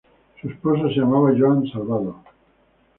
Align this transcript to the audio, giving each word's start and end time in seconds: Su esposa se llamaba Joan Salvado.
Su 0.41 0.49
esposa 0.49 0.87
se 0.87 0.95
llamaba 0.95 1.31
Joan 1.37 1.63
Salvado. 1.67 2.23